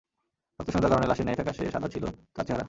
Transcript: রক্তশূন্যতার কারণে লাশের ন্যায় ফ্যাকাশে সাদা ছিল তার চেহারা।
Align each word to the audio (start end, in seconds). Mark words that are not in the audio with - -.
রক্তশূন্যতার 0.59 0.91
কারণে 0.91 1.07
লাশের 1.07 1.25
ন্যায় 1.25 1.37
ফ্যাকাশে 1.37 1.63
সাদা 1.73 1.87
ছিল 1.87 2.03
তার 2.35 2.45
চেহারা। 2.45 2.59